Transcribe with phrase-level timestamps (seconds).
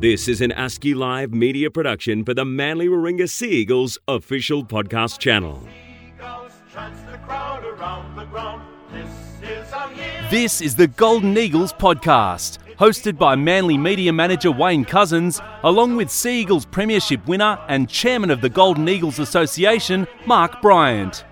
[0.00, 5.18] This is an ASCII Live media production for the Manly Warringah Sea Eagles official podcast
[5.18, 5.66] channel.
[10.30, 16.10] This is the Golden Eagles podcast, hosted by Manly media manager Wayne Cousins, along with
[16.10, 21.24] Sea Eagles Premiership winner and chairman of the Golden Eagles Association, Mark Bryant.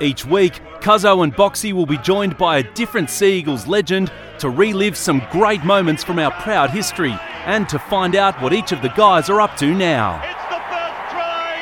[0.00, 4.50] Each week, Cuzzo and Boxy will be joined by a different Sea Eagles legend to
[4.50, 7.14] relive some great moments from our proud history
[7.46, 10.20] and to find out what each of the guys are up to now.
[10.22, 11.56] It's the first try.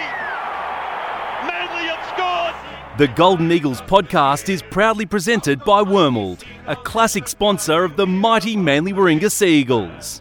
[1.46, 2.98] Manly have scored.
[2.98, 8.56] The Golden Eagles podcast is proudly presented by Wormald, a classic sponsor of the mighty
[8.56, 10.20] Manly Warringah Sea Eagles.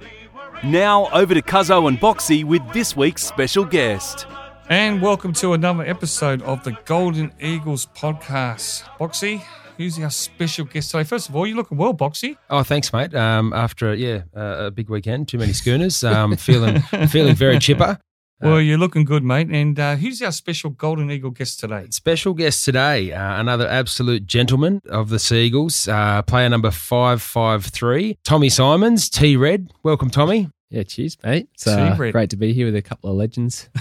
[0.63, 4.27] Now over to Cuzzo and Boxy with this week's special guest.
[4.69, 8.83] And welcome to another episode of the Golden Eagles podcast.
[8.97, 9.43] Boxy,
[9.77, 11.03] who's our special guest today?
[11.03, 12.37] First of all, you're looking well, Boxy.
[12.49, 13.13] Oh, thanks, mate.
[13.13, 16.03] Um, after yeah, uh, a big weekend, too many schooners.
[16.03, 17.99] Um, feeling feeling very chipper.
[18.41, 19.47] Well, you're looking good, mate.
[19.49, 21.87] And uh, who's our special Golden Eagle guest today?
[21.91, 27.65] Special guest today, uh, another absolute gentleman of the Seagulls, uh, player number five five
[27.65, 29.71] three, Tommy Symonds, T Red.
[29.83, 30.49] Welcome, Tommy.
[30.73, 31.49] Yeah, cheers, mate.
[31.53, 33.69] It's uh, great to be here with a couple of legends.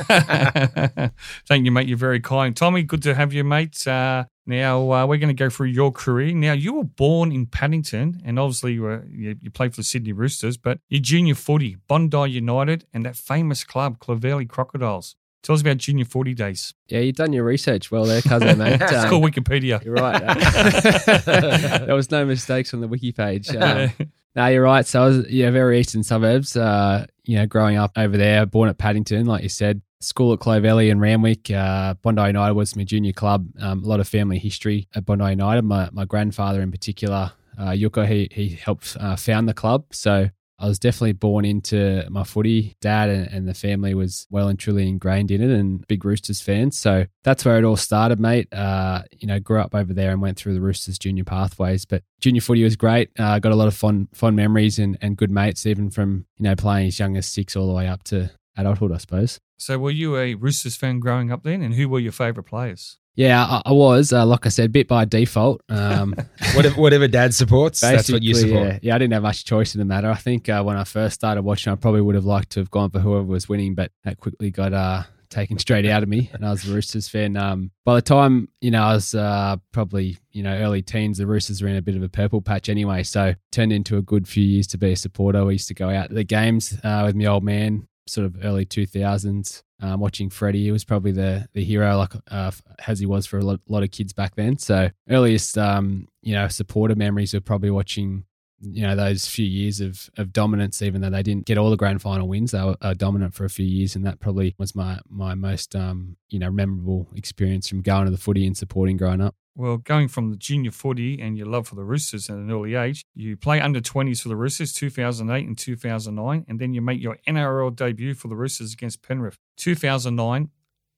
[1.48, 1.88] Thank you, mate.
[1.88, 2.54] You're very kind.
[2.54, 3.86] Tommy, good to have you, mate.
[3.86, 6.34] Uh, now, uh, we're going to go through your career.
[6.34, 9.84] Now, you were born in Paddington, and obviously you, were, you, you played for the
[9.84, 15.16] Sydney Roosters, but your junior footy, Bondi United, and that famous club, Clovelly Crocodiles.
[15.42, 16.74] Tell us about junior footy days.
[16.88, 18.80] Yeah, you've done your research well there, cousin, mate.
[18.82, 19.82] It's Um, called Wikipedia.
[19.82, 20.20] You're right.
[21.86, 23.48] there was no mistakes on the wiki page.
[23.56, 23.90] Um,
[24.34, 24.86] no, you're right.
[24.86, 26.56] So I was, yeah, very eastern suburbs.
[26.56, 29.82] Uh, you know, growing up over there, born at Paddington, like you said.
[30.00, 31.48] School at Clovelly and Randwick.
[31.50, 33.46] Uh, Bondi United was my junior club.
[33.60, 35.62] Um, a lot of family history at Bondi United.
[35.62, 39.84] My my grandfather in particular, uh, Yuko, he he helped uh, found the club.
[39.92, 40.28] So
[40.62, 42.76] I was definitely born into my footy.
[42.80, 46.40] Dad and, and the family was well and truly ingrained in it, and big Roosters
[46.40, 46.78] fans.
[46.78, 48.46] So that's where it all started, mate.
[48.54, 51.84] Uh, you know, grew up over there and went through the Roosters junior pathways.
[51.84, 53.10] But junior footy was great.
[53.18, 56.44] Uh, got a lot of fond fond memories and, and good mates, even from you
[56.44, 59.40] know playing as young as six all the way up to adulthood, I suppose.
[59.58, 62.98] So, were you a Roosters fan growing up then, and who were your favourite players?
[63.14, 64.12] Yeah, I, I was.
[64.12, 65.62] Uh, like I said, bit by default.
[65.68, 66.14] Um,
[66.54, 68.66] Whatever, whatever Dad supports, that's what you support.
[68.66, 70.10] Yeah, yeah, I didn't have much choice in the matter.
[70.10, 72.70] I think uh, when I first started watching, I probably would have liked to have
[72.70, 76.30] gone for whoever was winning, but that quickly got uh, taken straight out of me,
[76.34, 77.36] and I was a Roosters fan.
[77.36, 81.26] Um, by the time you know I was uh, probably you know early teens, the
[81.26, 84.28] Roosters were in a bit of a purple patch anyway, so turned into a good
[84.28, 85.44] few years to be a supporter.
[85.44, 88.36] We used to go out to the games uh, with my old man, sort of
[88.44, 89.62] early two thousands.
[89.80, 92.52] Um, watching Freddie, he was probably the the hero, like uh,
[92.86, 94.58] as he was for a lot, lot of kids back then.
[94.58, 98.24] So earliest, um, you know, supporter memories were probably watching,
[98.60, 100.82] you know, those few years of of dominance.
[100.82, 103.44] Even though they didn't get all the grand final wins, they were uh, dominant for
[103.44, 107.68] a few years, and that probably was my my most um, you know memorable experience
[107.68, 109.34] from going to the footy and supporting growing up.
[109.54, 112.74] Well, going from the junior footy and your love for the Roosters at an early
[112.74, 117.02] age, you play under 20s for the Roosters 2008 and 2009, and then you make
[117.02, 120.50] your NRL debut for the Roosters against Penrith 2009.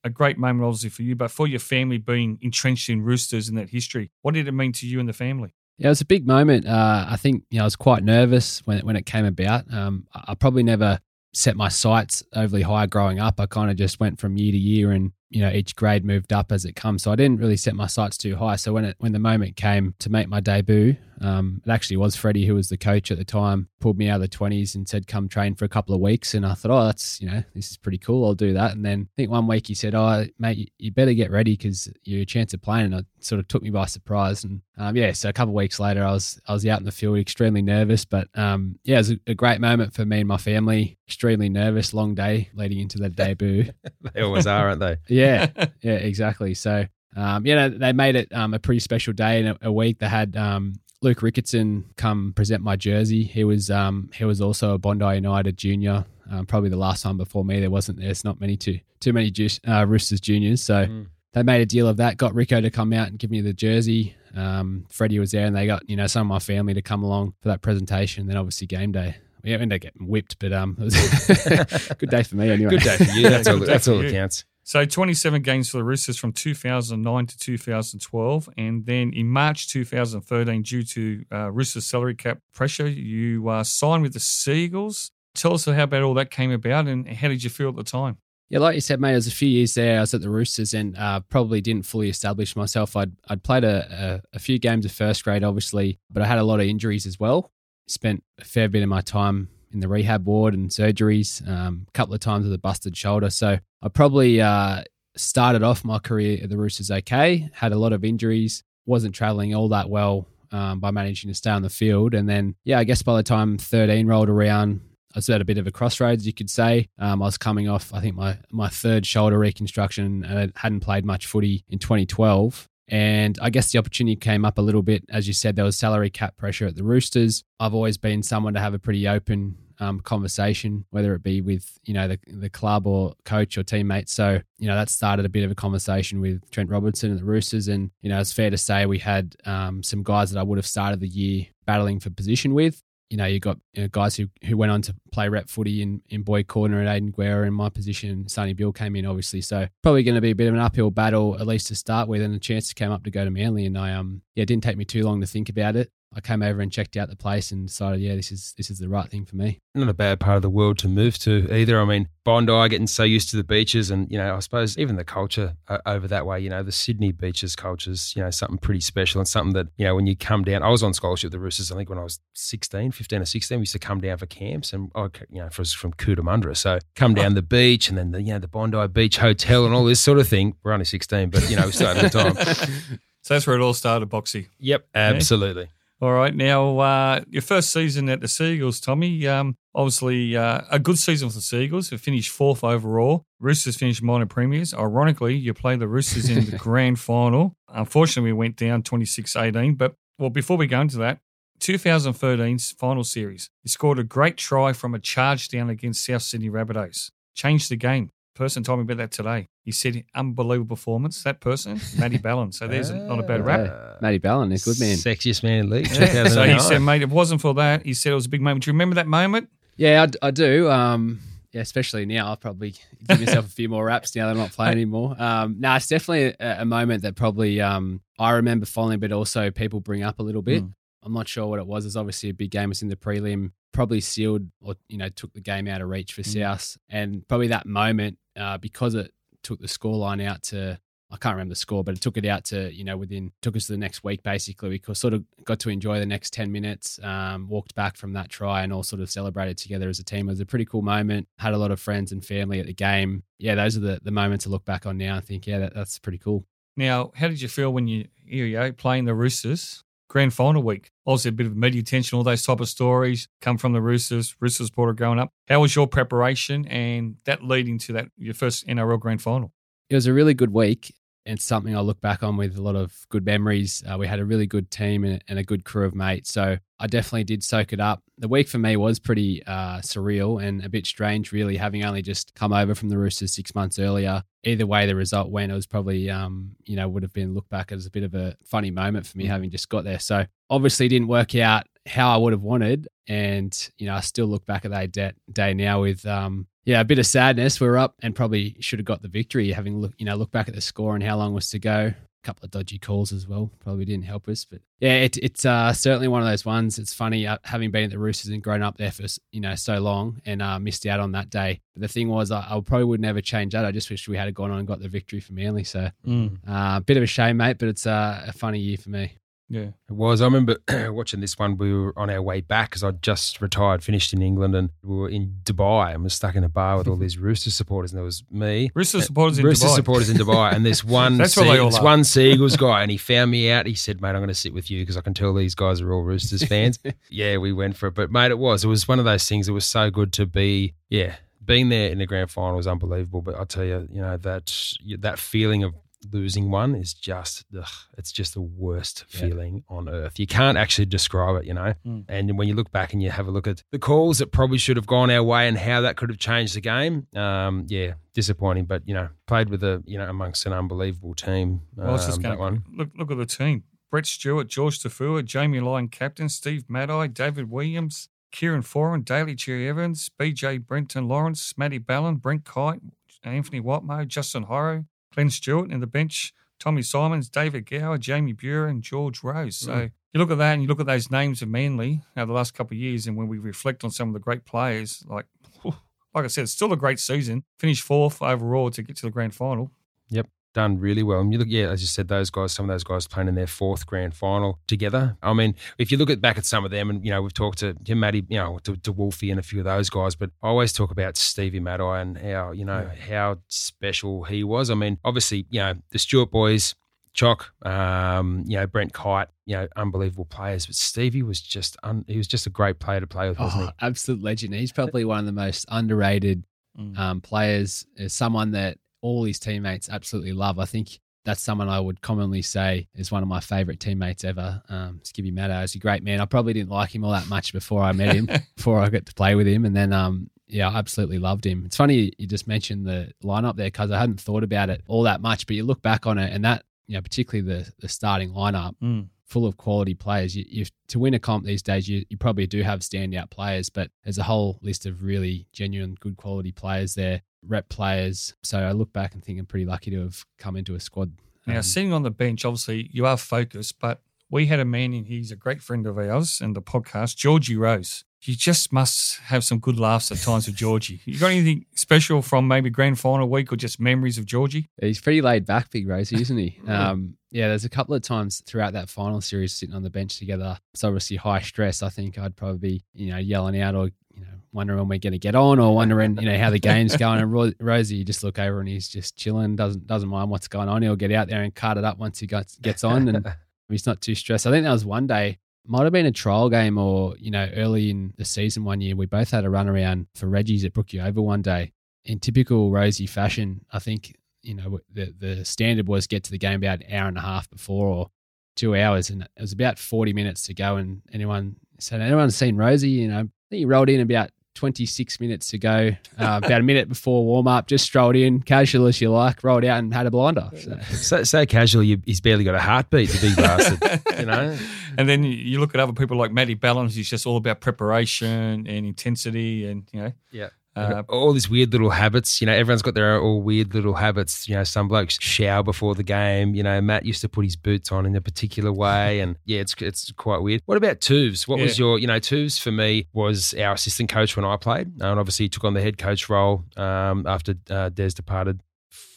[0.05, 3.59] A great moment, obviously, for you, but for your family being entrenched in Roosters and
[3.59, 5.55] that history, what did it mean to you and the family?
[5.79, 6.67] Yeah, it was a big moment.
[6.67, 9.73] Uh, I think you know I was quite nervous when when it came about.
[9.73, 11.01] Um, I probably never
[11.33, 13.41] set my sights overly high growing up.
[13.41, 16.33] I kind of just went from year to year, and you know each grade moved
[16.33, 17.03] up as it comes.
[17.03, 18.57] So I didn't really set my sights too high.
[18.57, 22.15] So when it when the moment came to make my debut, um, it actually was
[22.17, 23.69] Freddie who was the coach at the time.
[23.81, 26.35] Pulled me out of the twenties and said, "Come train for a couple of weeks."
[26.35, 28.25] And I thought, "Oh, that's you know this is pretty cool.
[28.25, 31.13] I'll do that." And then I think one week he said, "Oh, mate, you- better
[31.15, 34.45] get ready because you're chance of playing." And it sort of took me by surprise.
[34.45, 36.85] And um, yeah, so a couple of weeks later, I was I was out in
[36.85, 40.21] the field, extremely nervous, but um, yeah, it was a, a great moment for me
[40.21, 40.99] and my family.
[41.07, 43.71] Extremely nervous, long day leading into the debut.
[44.15, 44.97] They always are, aren't they?
[45.15, 45.51] Yeah,
[45.83, 46.55] yeah, exactly.
[46.55, 46.87] So,
[47.17, 49.99] um, you know, they made it um, a pretty special day in a, a week.
[49.99, 53.23] They had um, Luke Ricketson come present my jersey.
[53.25, 56.05] He was um, he was also a Bondi United junior.
[56.31, 57.61] Um, probably the last one before me.
[57.61, 60.63] There wasn't there's not many too too many ju- uh, Roosters juniors.
[60.63, 60.87] So
[61.35, 62.17] they made a deal of that.
[62.17, 64.17] Got Rico to come out and give me the jersey.
[64.35, 67.03] Um, Freddie was there, and they got you know some of my family to come
[67.05, 68.27] along for that presentation.
[68.27, 69.17] Then obviously game day.
[69.43, 72.71] We ended up getting whipped, but um, it was a good day for me anyway.
[72.71, 73.29] Good day for you.
[73.29, 73.59] That's all.
[73.59, 74.05] That's all you.
[74.05, 74.45] that counts.
[74.67, 78.49] So 27 games for the Roosters from 2009 to 2012.
[78.57, 84.03] And then in March 2013, due to uh, Roosters salary cap pressure, you uh, signed
[84.03, 85.11] with the Seagulls.
[85.35, 87.85] Tell us how about all that came about and how did you feel at the
[87.85, 88.17] time?
[88.49, 89.99] Yeah, like you said, mate, it was a few years there.
[89.99, 92.97] I was at the Roosters and uh, probably didn't fully establish myself.
[92.97, 96.39] I'd, I'd played a, a, a few games of first grade, obviously, but I had
[96.39, 97.51] a lot of injuries as well.
[97.87, 101.91] Spent a fair bit of my time in the rehab ward and surgeries, um, a
[101.93, 103.29] couple of times with a busted shoulder.
[103.29, 104.85] So I probably uh,
[105.17, 109.55] started off my career at the Roosters okay, had a lot of injuries, wasn't traveling
[109.55, 112.15] all that well um, by managing to stay on the field.
[112.15, 114.81] And then, yeah, I guess by the time 13 rolled around,
[115.15, 116.89] I was at a bit of a crossroads, you could say.
[116.99, 120.81] Um, I was coming off, I think, my, my third shoulder reconstruction and I hadn't
[120.81, 122.69] played much footy in 2012.
[122.89, 125.05] And I guess the opportunity came up a little bit.
[125.09, 127.43] As you said, there was salary cap pressure at the Roosters.
[127.59, 131.79] I've always been someone to have a pretty open um, conversation, whether it be with
[131.85, 134.13] you know the the club or coach or teammates.
[134.13, 137.25] So you know that started a bit of a conversation with Trent Robinson and the
[137.25, 140.43] Roosters, and you know it's fair to say we had um, some guys that I
[140.43, 142.83] would have started the year battling for position with.
[143.11, 145.83] You know, you got you know, guys who, who went on to play rep footy
[145.83, 148.27] in, in Boyd Cordner and Aidan Guerra in my position.
[148.29, 149.41] Sonny Bill came in, obviously.
[149.41, 152.09] So probably going to be a bit of an uphill battle, at least to start
[152.09, 152.23] with.
[152.23, 153.67] And the chance came up to go to Manly.
[153.67, 155.93] And I, um, yeah, it didn't take me too long to think about it.
[156.17, 158.79] I came over and checked out the place and decided, yeah, this is this is
[158.79, 159.61] the right thing for me.
[159.75, 161.81] Not a bad part of the world to move to either.
[161.81, 164.97] I mean, Bondi, getting so used to the beaches, and you know, I suppose even
[164.97, 166.41] the culture uh, over that way.
[166.41, 169.85] You know, the Sydney beaches cultures, you know, something pretty special and something that you
[169.85, 170.63] know when you come down.
[170.63, 171.73] I was on scholarship at the Roosters.
[171.73, 174.27] I think when I was 16, 15 or sixteen, we used to come down for
[174.27, 178.13] camps, and I, you know, for, from Cootamundra, so come down the beach, and then
[178.13, 180.57] the you know the Bondi Beach Hotel and all this sort of thing.
[180.63, 182.99] We're only 16, but you know, we started at the time.
[183.25, 184.49] So that's where it all started, Boxy.
[184.59, 185.71] Yep, absolutely.
[186.05, 186.37] All right.
[186.37, 191.31] Now, uh, your first season at the Seagulls, Tommy, um, obviously uh, a good season
[191.31, 191.91] for the Seagulls.
[191.91, 193.25] You finished fourth overall.
[193.41, 194.75] Roosters finished minor premiers.
[194.75, 197.57] Ironically, you played the Roosters in the grand final.
[197.71, 199.77] Unfortunately, we went down 26 18.
[199.77, 201.21] But, well, before we go into that,
[201.61, 206.51] 2013's final series, you scored a great try from a charge down against South Sydney
[206.51, 207.13] Rabbitohs.
[207.35, 209.49] Changed the game person told me about that today.
[209.63, 211.23] He said, unbelievable performance.
[211.23, 212.53] That person, Matty Ballin.
[212.53, 213.67] So there's not a bad rap.
[213.67, 213.95] Yeah.
[214.01, 214.97] Matty Ballin, a good man.
[214.97, 215.91] Sexiest man in the league.
[215.91, 216.29] Yeah.
[216.29, 218.65] so he said, mate, it wasn't for that, he said it was a big moment.
[218.65, 219.49] Do you remember that moment?
[219.77, 220.71] Yeah, I, I do.
[220.71, 221.21] Um,
[221.55, 222.27] yeah, especially now.
[222.27, 222.75] I'll probably
[223.09, 225.15] give myself a few more raps now that I'm not playing anymore.
[225.17, 229.53] Um, no, it's definitely a, a moment that probably um, I remember fondly, but also
[229.53, 230.65] people bring up a little bit.
[230.65, 230.75] Mm.
[231.05, 231.87] I'm not sure what it was.
[231.87, 232.73] It's obviously a big game.
[232.73, 233.53] It's in the prelim.
[233.73, 236.41] Probably sealed or you know took the game out of reach for mm.
[236.41, 240.79] South, and probably that moment uh, because it took the scoreline out to
[241.15, 243.55] I can't remember the score, but it took it out to, you know, within, took
[243.55, 244.69] us to the next week basically.
[244.69, 248.31] We sort of got to enjoy the next 10 minutes, um, walked back from that
[248.31, 250.29] try and all sort of celebrated together as a team.
[250.29, 251.29] It was a pretty cool moment.
[251.39, 253.23] Had a lot of friends and family at the game.
[253.39, 255.75] Yeah, those are the, the moments to look back on now and think, yeah, that,
[255.75, 256.45] that's pretty cool.
[256.77, 260.91] Now, how did you feel when you, you go, playing the Roosters grand final week.
[261.07, 264.35] Obviously, a bit of media attention, all those type of stories come from the Roosters,
[264.41, 265.31] Roosters supporter growing up.
[265.49, 269.53] How was your preparation and that leading to that your first NRL grand final?
[269.91, 270.95] It was a really good week
[271.27, 273.83] and something I look back on with a lot of good memories.
[273.91, 276.33] Uh, we had a really good team and, and, a good crew of mates.
[276.33, 278.03] So I definitely did soak it up.
[278.19, 282.03] The week for me was pretty uh, surreal and a bit strange, really, having only
[282.03, 284.23] just come over from the Roosters six months earlier.
[284.45, 287.49] Either way, the result went, it was probably, um, you know, would have been looked
[287.49, 289.99] back as a bit of a funny moment for me having just got there.
[289.99, 292.89] So obviously didn't work out how I would have wanted.
[293.07, 296.81] And, you know, I still look back at that day, day now with, um, yeah,
[296.81, 297.61] a bit of sadness.
[297.61, 300.31] We are up and probably should have got the victory, having look, you know, look
[300.31, 301.95] back at the score and how long was to go
[302.25, 303.51] couple of dodgy calls as well.
[303.61, 306.79] Probably didn't help us, but yeah, it, it's uh, certainly one of those ones.
[306.79, 309.55] It's funny uh, having been at the Roosters and grown up there for you know
[309.55, 311.61] so long and uh, missed out on that day.
[311.75, 313.65] But the thing was, I, I, probably would never change that.
[313.65, 315.65] I just wish we had gone on and got the victory for Manly.
[315.65, 316.39] So a mm.
[316.47, 319.13] Uh, bit of a shame, mate, but it's uh, a funny year for me.
[319.49, 320.23] Yeah, it was.
[320.23, 320.57] I remember
[320.91, 321.59] watching this one.
[321.59, 324.97] We were on our way back because I'd just retired, finished in England, and we
[324.97, 327.93] were in Dubai and was stuck in a bar with all these Rooster supporters.
[327.93, 329.75] And there was me, Rooster uh, supporters in Rooster Dubai.
[329.75, 333.67] supporters in Dubai, and this one, this one Seagulls guy, and he found me out.
[333.67, 335.81] He said, "Mate, I'm going to sit with you because I can tell these guys
[335.81, 336.79] are all Roosters fans."
[337.11, 338.65] yeah, we went for it, but mate, it was.
[338.65, 339.49] It was one of those things.
[339.49, 340.75] It was so good to be.
[340.89, 343.21] Yeah, being there in the grand final was unbelievable.
[343.21, 345.75] But I tell you, you know that that feeling of
[346.13, 349.21] losing one is just ugh, it's just the worst yeah.
[349.21, 350.19] feeling on earth.
[350.19, 351.75] You can't actually describe it, you know.
[351.87, 352.05] Mm.
[352.09, 354.59] And when you look back and you have a look at the calls that probably
[354.59, 357.95] should have gone our way and how that could have changed the game, um, yeah,
[358.13, 358.65] disappointing.
[358.65, 361.63] But you know, played with a you know amongst an unbelievable team.
[361.77, 362.65] Well, um, just going, one.
[362.73, 367.51] Look, look at the team: Brett Stewart, George Taufua, Jamie Lyon, captain, Steve Matai, David
[367.51, 368.09] Williams.
[368.33, 372.81] Kieran Foran, Daly Cherry Evans, BJ Brenton Lawrence, Matty Ballin, Brent Kite,
[373.23, 378.69] Anthony Watmough, Justin Horo, Glenn Stewart in the bench, Tommy Symonds, David Gower, Jamie Buhrer,
[378.69, 379.57] and George Rose.
[379.57, 379.93] So mm.
[380.13, 382.55] you look at that and you look at those names of Manly over the last
[382.55, 385.27] couple of years, and when we reflect on some of the great players, like
[385.65, 387.45] like I said, it's still a great season.
[387.59, 389.71] Finished fourth overall to get to the grand final.
[390.09, 391.21] Yep done really well.
[391.21, 393.35] And you look, yeah, as you said, those guys, some of those guys playing in
[393.35, 395.17] their fourth grand final together.
[395.23, 397.35] I mean, if you look at back at some of them, and you know, we've
[397.35, 400.15] talked to Jim Matty, you know, to, to Wolfie and a few of those guys,
[400.15, 403.15] but I always talk about Stevie Matai and how you know yeah.
[403.15, 404.71] how special he was.
[404.71, 406.75] I mean, obviously, you know, the Stewart boys.
[407.13, 412.05] Chock, um, you know Brent Kite, you know unbelievable players, but Stevie was just un,
[412.09, 413.87] he was just a great player to play with, wasn't oh, he?
[413.87, 414.53] Absolute legend.
[414.53, 416.43] He's probably one of the most underrated
[416.77, 416.99] mm.
[416.99, 417.87] um, players.
[417.97, 420.59] As someone that all his teammates absolutely love.
[420.59, 424.63] I think that's someone I would commonly say is one of my favorite teammates ever.
[424.71, 426.23] Um, Skivvy Matai is a great man.
[426.23, 429.05] I probably didn't like him all that much before I met him, before I got
[429.05, 431.65] to play with him, and then um, yeah, I absolutely loved him.
[431.67, 435.03] It's funny you just mentioned the lineup there because I hadn't thought about it all
[435.03, 437.89] that much, but you look back on it, and that you know particularly the the
[437.89, 438.75] starting lineup.
[438.83, 439.09] Mm.
[439.27, 440.37] Full of quality players.
[440.37, 443.71] You, you, to win a comp these days, you, you probably do have standout players,
[443.71, 448.35] but there's a whole list of really genuine, good quality players there rep players.
[448.43, 451.13] So I look back and think I'm pretty lucky to have come into a squad.
[451.47, 454.95] Now, um, sitting on the bench, obviously you are focused, but we had a man
[454.95, 458.05] in, he's a great friend of ours in the podcast, Georgie Rose.
[458.23, 461.03] You just must have some good laughs at times with Georgie.
[461.05, 464.71] You got anything special from maybe grand final week or just memories of Georgie?
[464.81, 466.59] He's pretty laid back, Big Rosie, isn't he?
[466.67, 470.19] um, yeah, there's a couple of times throughout that final series sitting on the bench
[470.19, 470.59] together.
[470.73, 471.83] It's obviously high stress.
[471.83, 474.99] I think I'd probably be, you know, yelling out or you know, wondering when we're
[474.99, 477.21] going to get on or wondering, you know, how the game's going.
[477.21, 480.49] And Ro- Rosie, you just look over and he's just chilling, doesn't doesn't mind what's
[480.49, 480.83] going on.
[480.83, 483.35] He'll get out there and cut it up once he gets gets on, and
[483.69, 484.47] he's not too stressed.
[484.47, 487.49] I think that was one day, might have been a trial game or you know,
[487.57, 488.97] early in the season one year.
[488.97, 491.73] We both had a run around for Reggie's at Brookie Oval one day.
[492.05, 496.39] In typical Rosie fashion, I think you know the the standard was get to the
[496.39, 498.11] game about an hour and a half before or
[498.57, 500.77] two hours, and it was about forty minutes to go.
[500.77, 502.91] And anyone said, anyone seen Rosie?
[502.91, 506.89] You know, think he rolled in about 26 minutes to go, uh, about a minute
[506.89, 510.11] before warm up, just strolled in, casual as you like, rolled out and had a
[510.11, 510.49] blinder.
[510.57, 514.57] So, so, so casual, you, he's barely got a heartbeat, the big bastard, you know?
[514.97, 518.65] And then you look at other people like Matty Ballums, he's just all about preparation
[518.69, 520.13] and intensity and, you know.
[520.31, 520.51] Yeah.
[520.77, 524.49] Uh, all these weird little habits, you know, everyone's got their all weird little habits.
[524.49, 526.55] You know, some blokes shower before the game.
[526.55, 529.61] You know, Matt used to put his boots on in a particular way, and yeah,
[529.61, 530.63] it's it's quite weird.
[530.67, 531.47] What about Tubes?
[531.47, 531.65] What yeah.
[531.65, 535.21] was your, you know, Tubes for me was our assistant coach when I played, and
[535.21, 538.61] obviously he took on the head coach role um, after uh, Des departed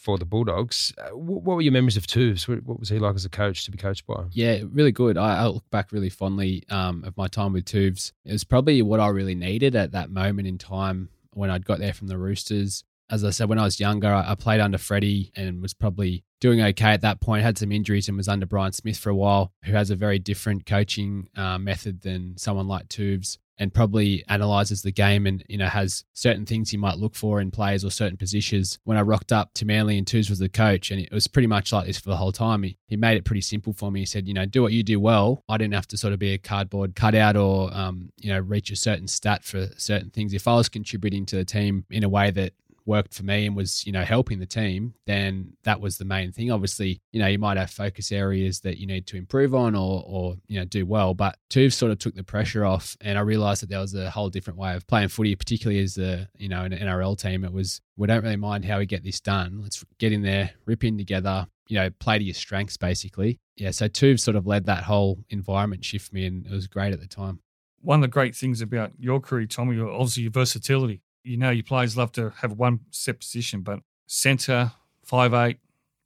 [0.08, 0.94] for the Bulldogs.
[0.98, 2.48] Uh, what were your memories of Tubes?
[2.48, 4.24] What was he like as a coach to be coached by?
[4.32, 5.18] Yeah, really good.
[5.18, 8.14] I, I look back really fondly um, of my time with Tubes.
[8.24, 11.80] It was probably what I really needed at that moment in time when I'd got
[11.80, 12.84] there from the Roosters.
[13.10, 16.62] As I said, when I was younger, I, played under Freddie and was probably doing
[16.62, 17.44] okay at that point.
[17.44, 20.20] Had some injuries and was under Brian Smith for a while, who has a very
[20.20, 25.58] different coaching uh, method than someone like Tubes and probably analyzes the game and you
[25.58, 28.80] know has certain things he might look for in players or certain positions.
[28.84, 31.48] When I rocked up to Manly and Tubes was the coach, and it was pretty
[31.48, 32.64] much like this for the whole time.
[32.64, 34.02] He, he made it pretty simple for me.
[34.02, 35.44] He said, you know, do what you do well.
[35.50, 38.72] I didn't have to sort of be a cardboard cutout or um, you know reach
[38.72, 40.34] a certain stat for certain things.
[40.34, 42.54] If I was contributing to the team in a way that
[42.88, 46.32] worked for me and was, you know, helping the team, then that was the main
[46.32, 46.50] thing.
[46.50, 50.04] Obviously, you know, you might have focus areas that you need to improve on or,
[50.08, 51.14] or you know, do well.
[51.14, 54.10] But Tuve sort of took the pressure off, and I realised that there was a
[54.10, 57.44] whole different way of playing footy, particularly as a, you know, an NRL team.
[57.44, 59.60] It was we don't really mind how we get this done.
[59.62, 63.40] Let's get in there, rip in together, you know, play to your strengths basically.
[63.56, 66.94] Yeah, so Tuve sort of led that whole environment shift me, and it was great
[66.94, 67.42] at the time.
[67.82, 71.64] One of the great things about your career, Tommy, obviously your versatility you know your
[71.64, 74.72] players love to have one set position, but centre,
[75.04, 75.60] five eight,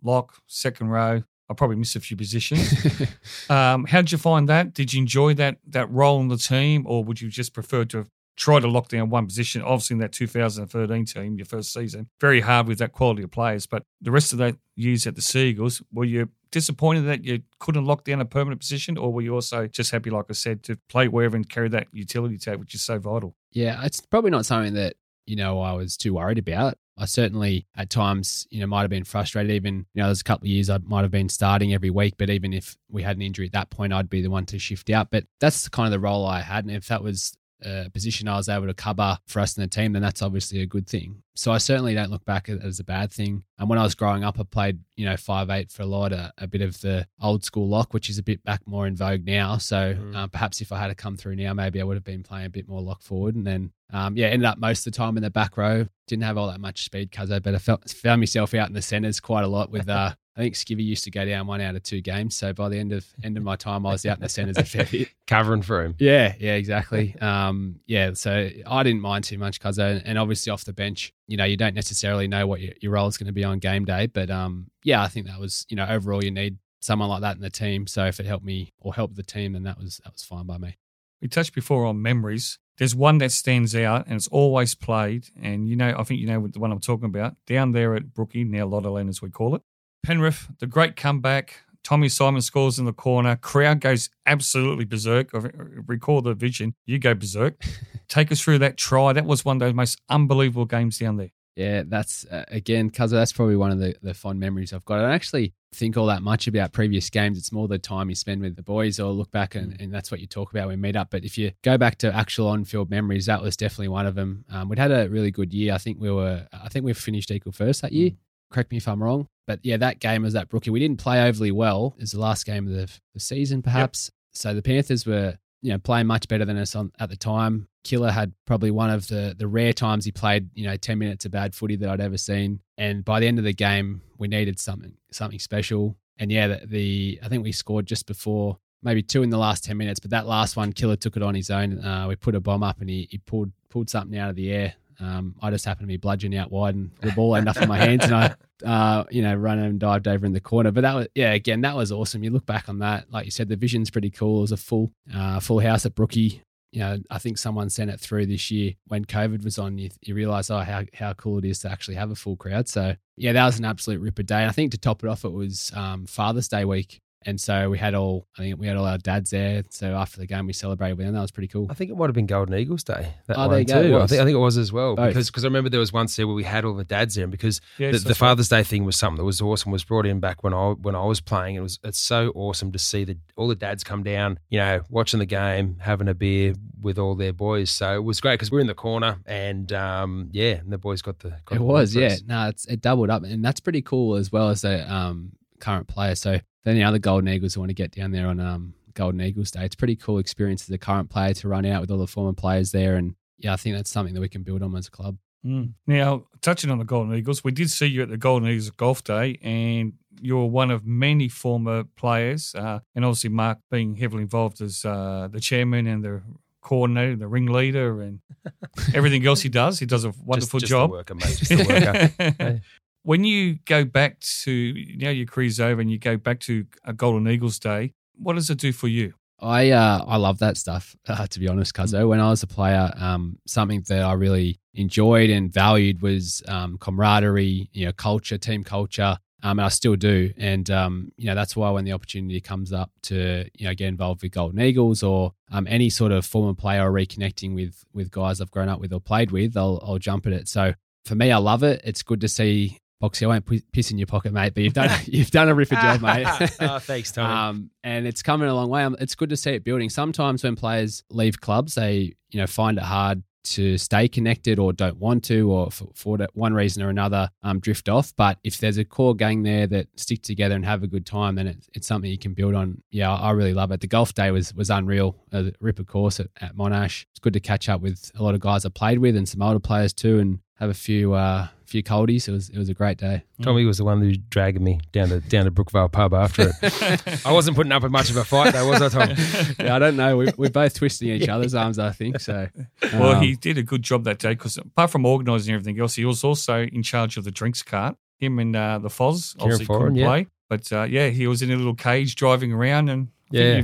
[0.03, 1.23] lock, second row.
[1.49, 2.73] I probably missed a few positions.
[3.49, 4.73] um, how did you find that?
[4.73, 7.97] Did you enjoy that that role in the team, or would you just prefer to
[7.97, 9.61] have tried to lock down one position?
[9.61, 13.67] Obviously, in that 2013 team, your first season, very hard with that quality of players.
[13.67, 17.85] But the rest of that years at the Seagulls, were you disappointed that you couldn't
[17.85, 20.77] lock down a permanent position, or were you also just happy, like I said, to
[20.89, 23.35] play wherever and carry that utility tag, which is so vital?
[23.51, 24.95] Yeah, it's probably not something that
[25.31, 26.77] you know, I was too worried about.
[26.97, 29.49] I certainly at times, you know, might have been frustrated.
[29.49, 32.15] Even, you know, there's a couple of years I might have been starting every week,
[32.17, 34.59] but even if we had an injury at that point, I'd be the one to
[34.59, 35.09] shift out.
[35.09, 36.65] But that's kind of the role I had.
[36.65, 39.67] And if that was a position I was able to cover for us in the
[39.67, 41.23] team, then that's obviously a good thing.
[41.35, 43.43] So I certainly don't look back at it as a bad thing.
[43.57, 46.11] And when I was growing up, I played, you know, five eight for a lot,
[46.11, 48.95] a, a bit of the old school lock, which is a bit back more in
[48.95, 49.57] vogue now.
[49.57, 50.15] So mm.
[50.15, 52.47] uh, perhaps if I had to come through now, maybe I would have been playing
[52.47, 53.35] a bit more lock forward.
[53.35, 55.87] And then, um, yeah, ended up most of the time in the back row.
[56.07, 59.19] Didn't have all that much speed, but I felt, found myself out in the centres
[59.19, 61.83] quite a lot with uh, I think Skivvy used to go down one out of
[61.83, 62.37] two games.
[62.37, 64.57] So by the end of end of my time, I was out in the centres
[64.57, 65.09] a fair bit.
[65.27, 65.95] Covering for him.
[65.99, 67.15] Yeah, yeah, exactly.
[67.19, 71.37] Um, yeah, so I didn't mind too much, because and obviously off the bench, you
[71.37, 73.85] know, you don't necessarily know what your, your role is going to be on game
[73.85, 77.21] day, but um, yeah, I think that was, you know, overall you need someone like
[77.21, 77.87] that in the team.
[77.87, 80.45] So if it helped me or helped the team, then that was that was fine
[80.45, 80.77] by me.
[81.21, 82.57] We touched before on memories.
[82.77, 85.27] There's one that stands out and it's always played.
[85.39, 87.35] And you know, I think you know the one I'm talking about.
[87.45, 89.61] Down there at Brookie, now Lottoland as we call it.
[90.03, 91.61] Penrith, the great comeback.
[91.83, 93.35] Tommy Simon scores in the corner.
[93.35, 95.33] Crowd goes absolutely berserk.
[95.33, 95.49] I
[95.87, 96.75] recall the vision.
[96.85, 97.61] You go berserk.
[98.07, 99.13] Take us through that try.
[99.13, 101.31] That was one of those most unbelievable games down there.
[101.55, 104.99] Yeah, that's uh, again, because that's probably one of the, the fond memories I've got.
[104.99, 107.37] I don't actually think all that much about previous games.
[107.37, 109.83] It's more the time you spend with the boys or look back and, mm.
[109.83, 111.09] and that's what you talk about when we meet up.
[111.09, 114.15] But if you go back to actual on field memories, that was definitely one of
[114.15, 114.45] them.
[114.49, 115.73] Um, we'd had a really good year.
[115.73, 118.11] I think we were, I think we finished equal first that year.
[118.51, 119.27] Correct me if I'm wrong.
[119.47, 120.69] But yeah, that game was that Brookie.
[120.69, 121.93] We didn't play overly well.
[121.97, 124.07] It was the last game of the, the season, perhaps.
[124.07, 124.13] Yep.
[124.33, 127.67] So the Panthers were you know, playing much better than us on, at the time.
[127.83, 131.25] Killer had probably one of the the rare times he played, you know, ten minutes
[131.25, 132.61] of bad footy that I'd ever seen.
[132.77, 135.97] And by the end of the game, we needed something something special.
[136.17, 139.63] And yeah, the, the I think we scored just before maybe two in the last
[139.63, 141.83] ten minutes, but that last one, Killer took it on his own.
[141.83, 144.51] Uh, we put a bomb up, and he he pulled pulled something out of the
[144.51, 144.75] air.
[145.01, 147.67] Um, I just happened to be bludgeoning out wide, and the ball ended up in
[147.67, 150.71] my hands, and I, uh, you know, ran and dived over in the corner.
[150.71, 152.23] But that was, yeah, again, that was awesome.
[152.23, 154.39] You look back on that, like you said, the vision's pretty cool.
[154.39, 156.43] It was a full, uh, full house at Brookie.
[156.71, 159.77] You know, I think someone sent it through this year when COVID was on.
[159.77, 162.69] You, you realize, oh, how how cool it is to actually have a full crowd.
[162.69, 164.39] So yeah, that was an absolute ripper day.
[164.39, 167.01] And I think to top it off, it was um, Father's Day week.
[167.23, 169.63] And so we had all, I think we had all our dads there.
[169.69, 171.13] So after the game, we celebrated with them.
[171.13, 171.67] That was pretty cool.
[171.69, 173.13] I think it might have been Golden Eagles Day.
[173.27, 173.83] That oh, there you go.
[173.83, 173.99] Too.
[173.99, 175.09] I think, I think it was as well Both.
[175.09, 177.23] because cause I remember there was once there where we had all the dads there,
[177.23, 179.71] and because yes, the, the Father's Day thing was something that was awesome.
[179.71, 181.55] Was brought in back when I when I was playing.
[181.55, 184.81] It was it's so awesome to see the all the dads come down, you know,
[184.89, 187.69] watching the game, having a beer with all their boys.
[187.69, 190.79] So it was great because we are in the corner, and um, yeah, and the
[190.79, 191.29] boys got the.
[191.45, 192.15] Got it the was yeah.
[192.25, 195.87] No, it's it doubled up, and that's pretty cool as well as a um, current
[195.87, 196.15] player.
[196.15, 199.21] So then the other Golden Eagles who want to get down there on um, Golden
[199.21, 199.65] Eagles Day.
[199.65, 202.07] It's a pretty cool experience as a current player to run out with all the
[202.07, 202.95] former players there.
[202.95, 205.17] And yeah, I think that's something that we can build on as a club.
[205.45, 205.73] Mm.
[205.87, 209.03] Now, touching on the Golden Eagles, we did see you at the Golden Eagles Golf
[209.03, 214.61] Day, and you're one of many former players, uh, and obviously Mark being heavily involved
[214.61, 216.21] as uh, the chairman and the
[216.61, 218.19] coordinator, the ringleader, and
[218.93, 219.79] everything else he does.
[219.79, 220.91] He does a wonderful just, just job.
[220.91, 221.37] The worker, mate.
[221.37, 222.61] Just the worker.
[223.03, 226.65] When you go back to you now your career's over and you go back to
[226.85, 229.13] a Golden Eagles day, what does it do for you?
[229.41, 230.95] I uh, I love that stuff.
[231.07, 234.59] Uh, to be honest, Cuzzo, when I was a player, um, something that I really
[234.75, 239.95] enjoyed and valued was um, camaraderie, you know, culture, team culture, um, and I still
[239.95, 240.31] do.
[240.37, 243.87] And um, you know, that's why when the opportunity comes up to you know get
[243.87, 248.11] involved with Golden Eagles or um, any sort of former player or reconnecting with with
[248.11, 250.47] guys I've grown up with or played with, I'll I'll jump at it.
[250.47, 251.81] So for me, I love it.
[251.83, 254.89] It's good to see Boxy, I won't piss in your pocket, mate, but you've done
[255.05, 256.27] you've done a ripper job, mate.
[256.59, 257.27] oh, thanks, Tony.
[257.27, 258.83] Um, and it's coming a long way.
[258.83, 259.89] Um, it's good to see it building.
[259.89, 264.73] Sometimes when players leave clubs, they you know find it hard to stay connected or
[264.73, 268.13] don't want to, or for, for one reason or another, um, drift off.
[268.15, 271.35] But if there's a core gang there that stick together and have a good time,
[271.35, 272.81] then it's, it's something you can build on.
[272.91, 273.81] Yeah, I really love it.
[273.81, 275.15] The golf day was was unreal.
[275.31, 277.05] A ripper course at, at Monash.
[277.11, 279.41] It's good to catch up with a lot of guys I played with and some
[279.41, 282.27] older players too, and have a few uh, few coldies.
[282.27, 283.23] It was it was a great day.
[283.41, 287.25] Tommy was the one who dragged me down to down to Brookvale pub after it.
[287.25, 289.15] I wasn't putting up with much of a fight though, was I, Tom?
[289.59, 290.17] yeah, I don't know.
[290.17, 292.19] We, we're both twisting each other's arms, I think.
[292.19, 292.47] So,
[292.93, 295.95] well, um, he did a good job that day because apart from organising everything else,
[295.95, 297.95] he was also in charge of the drinks cart.
[298.17, 300.05] Him and uh, the Foz obviously couldn't yeah.
[300.05, 303.63] play, but uh, yeah, he was in a little cage driving around and yeah,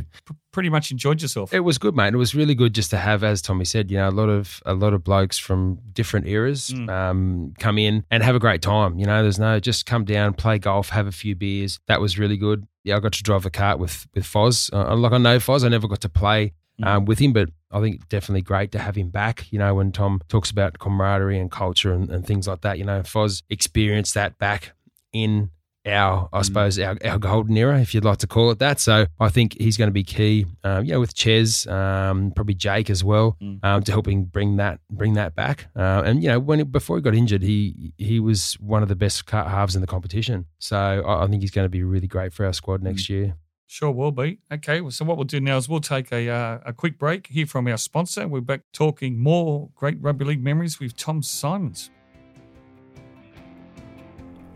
[0.51, 1.53] pretty much enjoyed yourself.
[1.53, 2.13] It was good, mate.
[2.13, 4.61] It was really good just to have, as Tommy said, you know, a lot of
[4.65, 6.89] a lot of blokes from different eras mm.
[6.89, 8.97] um, come in and have a great time.
[8.97, 11.79] You know, there's no just come down, play golf, have a few beers.
[11.87, 12.67] That was really good.
[12.83, 14.73] Yeah, I got to drive a cart with with Foz.
[14.73, 16.87] Uh, like I know Foz, I never got to play mm.
[16.87, 19.51] um, with him, but I think definitely great to have him back.
[19.51, 22.85] You know, when Tom talks about camaraderie and culture and, and things like that, you
[22.85, 24.73] know, Foz experienced that back
[25.13, 25.51] in
[25.87, 26.45] our, I mm.
[26.45, 28.79] suppose, our, our golden era, if you'd like to call it that.
[28.79, 32.53] So I think he's going to be key, um, you know, with Ches, um, probably
[32.53, 33.63] Jake as well, mm.
[33.63, 35.67] um, to helping bring that bring that back.
[35.75, 38.95] Uh, and you know, when before he got injured, he he was one of the
[38.95, 40.45] best halves in the competition.
[40.59, 43.09] So I, I think he's going to be really great for our squad next mm.
[43.09, 43.35] year.
[43.69, 44.39] Sure will be.
[44.49, 47.45] Okay, so what we'll do now is we'll take a, uh, a quick break, hear
[47.45, 48.25] from our sponsor.
[48.25, 51.89] We're back talking more great rugby league memories with Tom Symonds.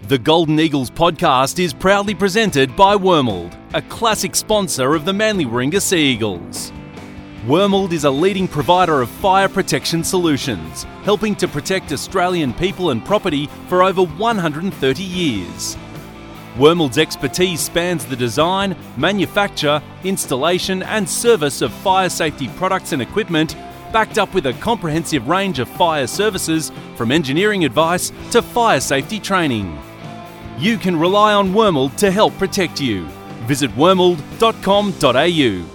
[0.07, 5.45] The Golden Eagles podcast is proudly presented by Wormald, a classic sponsor of the Manly
[5.45, 6.73] Warringah Sea Eagles.
[7.45, 13.05] Wormald is a leading provider of fire protection solutions, helping to protect Australian people and
[13.05, 15.77] property for over 130 years.
[16.55, 23.55] Wormald's expertise spans the design, manufacture, installation, and service of fire safety products and equipment,
[23.93, 29.19] backed up with a comprehensive range of fire services from engineering advice to fire safety
[29.19, 29.77] training.
[30.61, 33.05] You can rely on Wormald to help protect you.
[33.47, 35.65] Visit wormald.com.au.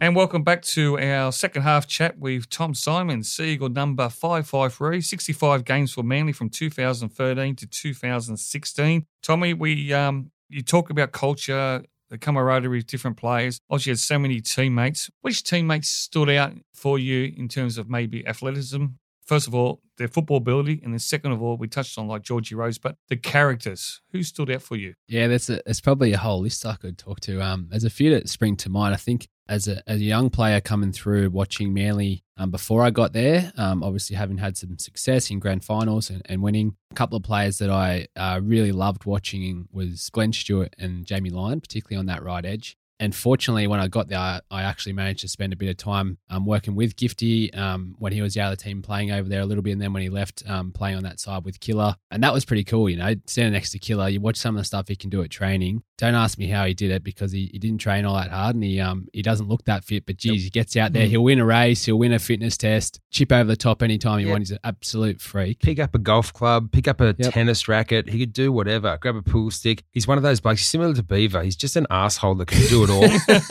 [0.00, 5.64] And welcome back to our second half chat with Tom Simon, Seagull number 553, 65
[5.64, 9.06] games for Manly from 2013 to 2016.
[9.24, 13.60] Tommy, we um, you talk about culture, the camaraderie of different players.
[13.68, 15.10] Obviously, you had so many teammates.
[15.22, 18.84] Which teammates stood out for you in terms of maybe athleticism,
[19.28, 22.22] first of all, their football ability, and then second of all, we touched on like
[22.22, 24.00] Georgie Rose, but the characters.
[24.12, 24.94] Who stood out for you?
[25.06, 27.40] Yeah, that's a, it's probably a whole list I could talk to.
[27.42, 28.94] Um, there's a few that spring to mind.
[28.94, 32.90] I think as a, as a young player coming through, watching Manly um, before I
[32.90, 36.76] got there, um, obviously having had some success in grand finals and, and winning.
[36.90, 41.30] A couple of players that I uh, really loved watching was Glenn Stewart and Jamie
[41.30, 45.20] Lyon, particularly on that right edge and fortunately, when I got there, I actually managed
[45.20, 48.40] to spend a bit of time um, working with Gifty um, when he was the
[48.40, 50.96] other team playing over there a little bit, and then when he left, um, playing
[50.96, 52.88] on that side with Killer, and that was pretty cool.
[52.88, 55.22] You know, standing next to Killer, you watch some of the stuff he can do
[55.22, 55.82] at training.
[55.96, 58.56] Don't ask me how he did it because he, he didn't train all that hard,
[58.56, 60.04] and he um he doesn't look that fit.
[60.04, 61.10] But geez, he gets out there, mm.
[61.10, 64.26] he'll win a race, he'll win a fitness test, chip over the top anytime he
[64.26, 64.50] wants.
[64.50, 65.60] He's an absolute freak.
[65.60, 67.32] Pick up a golf club, pick up a yep.
[67.32, 68.08] tennis racket.
[68.08, 68.98] He could do whatever.
[69.00, 69.84] Grab a pool stick.
[69.92, 70.60] He's one of those blokes.
[70.60, 71.42] He's similar to Beaver.
[71.44, 73.06] He's just an asshole that can do it all.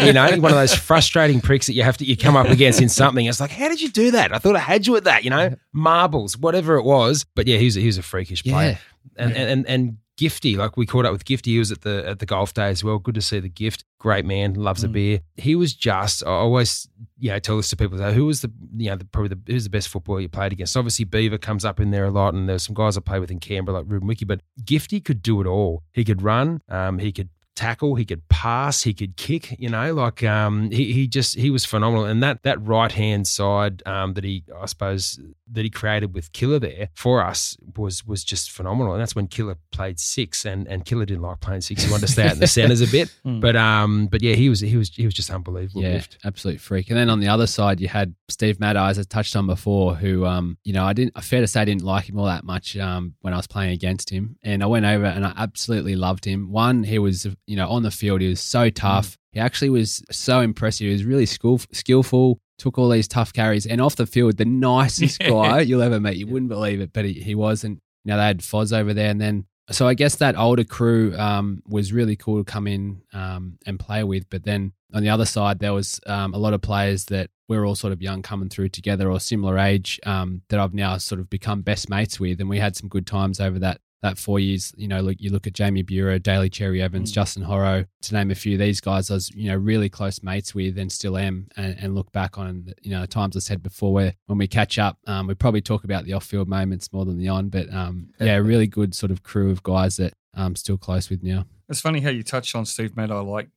[0.06, 2.82] you know, one of those frustrating pricks that you have to you come up against
[2.82, 3.26] in something.
[3.26, 4.34] It's like, how did you do that?
[4.34, 5.23] I thought I had you at that.
[5.23, 7.26] You know, marbles, whatever it was.
[7.36, 8.71] But yeah, he was, he was a freakish player.
[8.71, 8.78] Yeah.
[9.17, 11.45] And, and, and and Gifty, like we caught up with Gifty.
[11.52, 12.97] He was at the at the golf day as well.
[12.97, 13.86] Good to see the gift.
[14.00, 14.86] Great man, loves mm.
[14.86, 15.19] a beer.
[15.36, 16.23] He was just.
[16.26, 18.00] I always, you know, tell this to people.
[18.00, 20.76] Who was the, you know, the, probably the who's the best footballer you played against?
[20.76, 23.30] Obviously, Beaver comes up in there a lot, and there's some guys I played with
[23.30, 24.26] in Canberra like Ruben Wiki.
[24.26, 25.84] But Gifty could do it all.
[25.93, 26.62] He could run.
[26.67, 29.60] Um, he could tackle, he could pass, he could kick.
[29.60, 32.06] You know, like um, he he just he was phenomenal.
[32.06, 35.20] And that that right hand side um, that he I suppose
[35.52, 38.93] that he created with Killer there for us was was just phenomenal.
[38.93, 41.84] And that's when Killer played six, and, and Killer didn't like playing six.
[41.84, 43.13] He wanted to stay out in the centres a bit.
[43.26, 43.41] Mm.
[43.41, 45.82] But um, but yeah, he was he was he was just unbelievable.
[45.82, 46.17] Yeah, lift.
[46.24, 46.89] absolute freak.
[46.89, 50.26] And then on the other side, you had Steve as I touched on before, who
[50.26, 52.78] um, you know, I didn't fair to say I didn't like him all that much
[52.78, 56.26] um when I was playing against him, and I went over and I absolutely loved
[56.26, 56.52] him.
[56.52, 59.12] One, he was you know on the field, he was so tough.
[59.12, 59.18] Mm.
[59.34, 60.86] He actually was so impressive.
[60.86, 64.46] He was really skill, skillful took all these tough carries, and off the field, the
[64.46, 66.18] nicest guy you'll ever meet.
[66.18, 67.64] You wouldn't believe it, but he, he was.
[67.64, 70.64] And you know, they had Foz over there, and then so I guess that older
[70.64, 74.30] crew um, was really cool to come in um, and play with.
[74.30, 77.66] But then on the other side, there was um, a lot of players that we're
[77.66, 81.20] all sort of young coming through together or similar age um, that I've now sort
[81.20, 84.39] of become best mates with, and we had some good times over that that four
[84.39, 87.15] years, you know, look, you look at Jamie Buhrer, Daly Cherry Evans, mm.
[87.15, 88.58] Justin Horo, to name a few.
[88.58, 91.48] These guys I was, you know, really close mates with and still am.
[91.56, 94.48] And, and look back on, you know, the times I said before where when we
[94.48, 97.50] catch up, um, we probably talk about the off-field moments more than the on.
[97.50, 101.24] But um, yeah, really good sort of crew of guys that I'm still close with
[101.24, 101.46] now.
[101.70, 103.20] It's funny how you touched on Steve Matai.
[103.20, 103.50] Like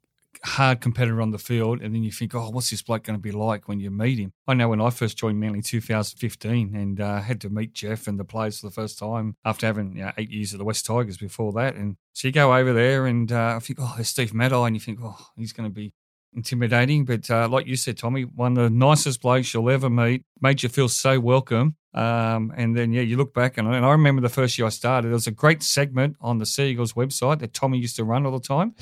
[0.45, 3.23] hard competitor on the field, and then you think, oh, what's this bloke going to
[3.23, 4.33] be like when you meet him?
[4.47, 8.19] I know when I first joined Manly 2015 and uh, had to meet Geoff and
[8.19, 10.87] the players for the first time after having you know, eight years at the West
[10.87, 11.75] Tigers before that.
[11.75, 14.77] And so you go over there and uh, I think, oh, there's Steve Matai, and
[14.77, 15.93] you think, oh, he's going to be
[16.33, 17.05] intimidating.
[17.05, 20.63] But uh, like you said, Tommy, one of the nicest blokes you'll ever meet, made
[20.63, 21.77] you feel so welcome.
[21.93, 24.71] Um, and then, yeah, you look back, and, and I remember the first year I
[24.71, 28.27] started, there was a great segment on the Seagulls website that Tommy used to run
[28.27, 28.75] all the time.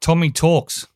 [0.00, 0.86] Tommy Talks.